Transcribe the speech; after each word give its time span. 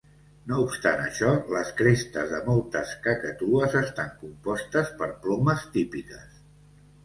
No 0.51 0.61
obstant 0.61 1.03
això, 1.03 1.29
les 1.55 1.69
crestes 1.81 2.33
de 2.33 2.41
moltes 2.49 2.95
cacatues 3.05 3.77
estan 3.85 4.11
compostes 4.25 4.93
per 5.03 5.15
plomes 5.27 5.71
típiques. 5.79 6.45